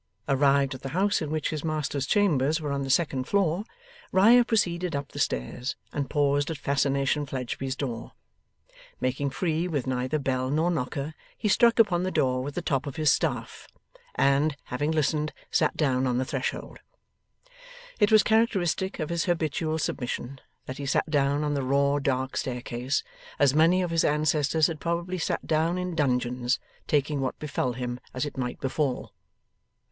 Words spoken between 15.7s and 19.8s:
down on the threshold. It was characteristic of his habitual